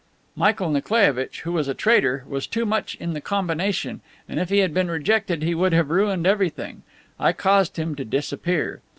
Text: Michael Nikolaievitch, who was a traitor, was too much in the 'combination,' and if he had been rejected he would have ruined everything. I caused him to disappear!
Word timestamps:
Michael 0.35 0.71
Nikolaievitch, 0.71 1.41
who 1.41 1.51
was 1.51 1.67
a 1.67 1.75
traitor, 1.75 2.25
was 2.27 2.47
too 2.47 2.65
much 2.65 2.95
in 2.95 3.13
the 3.13 3.21
'combination,' 3.21 4.01
and 4.27 4.39
if 4.39 4.49
he 4.49 4.57
had 4.57 4.73
been 4.73 4.89
rejected 4.89 5.43
he 5.43 5.53
would 5.53 5.73
have 5.73 5.91
ruined 5.91 6.25
everything. 6.25 6.81
I 7.19 7.33
caused 7.33 7.77
him 7.77 7.93
to 7.97 8.03
disappear! 8.03 8.81